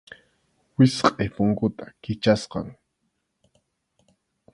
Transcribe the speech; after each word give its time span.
Wichqʼay 0.77 1.29
punkuta 1.35 1.85
Kichasqam. 2.01 2.67